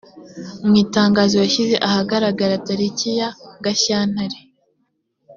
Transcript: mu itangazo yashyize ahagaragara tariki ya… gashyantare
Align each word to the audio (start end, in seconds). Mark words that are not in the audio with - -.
mu 0.67 0.73
itangazo 0.83 1.35
yashyize 1.43 1.75
ahagaragara 1.87 2.61
tariki 2.67 3.09
ya… 3.19 3.29
gashyantare 3.65 4.37